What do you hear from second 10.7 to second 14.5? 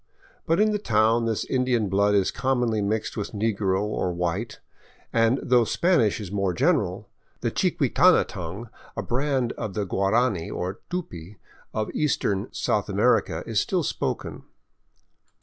Tupy of eastern South America, is still spoken.